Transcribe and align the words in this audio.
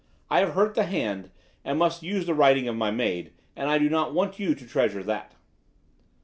I 0.31 0.39
have 0.39 0.55
hurt 0.55 0.73
the 0.73 0.85
hand, 0.85 1.29
and 1.63 1.77
must 1.77 2.01
use 2.01 2.25
the 2.25 2.33
writing 2.33 2.67
of 2.67 2.75
my 2.75 2.89
maid; 2.89 3.33
and 3.55 3.69
I 3.69 3.77
do 3.77 3.87
not 3.87 4.15
want 4.15 4.39
you 4.39 4.55
to 4.55 4.65
treasure 4.65 5.03
that. 5.03 5.35